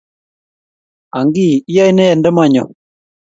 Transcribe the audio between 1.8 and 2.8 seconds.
ne ndama nyo?